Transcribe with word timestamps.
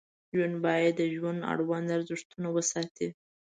ژوند 0.35 0.55
باید 0.65 0.93
د 0.97 1.01
ژوند 1.15 1.39
اړوند 1.51 1.87
ارزښتونه 1.97 2.47
وساتي. 2.55 3.07